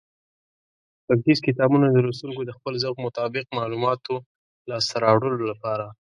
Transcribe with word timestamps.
غږیز 1.07 1.39
کتابونه 1.47 1.85
د 1.89 1.97
لوستونکو 2.05 2.41
د 2.45 2.51
خپل 2.57 2.73
ذوق 2.83 2.97
مطابق 3.05 3.45
معلوماتو 3.57 4.13
لاسته 4.69 4.95
راوړلو 5.05 5.45
لپاره 5.51 5.85